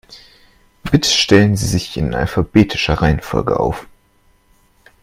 Bitte 0.91 1.07
stellen 1.07 1.55
Sie 1.55 1.67
sich 1.67 1.95
in 1.95 2.15
alphabetischer 2.15 2.95
Reihenfolge 3.03 3.59
auf. 3.59 3.85